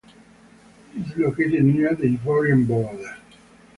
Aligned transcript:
It 0.95 1.05
is 1.11 1.15
located 1.17 1.63
near 1.63 1.93
the 1.93 2.17
Ivorian 2.17 2.65
border. 2.67 3.17